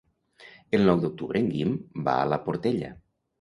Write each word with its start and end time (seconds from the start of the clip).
El 0.77 0.87
nou 0.87 1.03
d'octubre 1.03 1.41
en 1.41 1.51
Guim 1.57 1.75
va 2.09 2.17
a 2.23 2.25
la 2.33 2.41
Portella. 2.49 2.91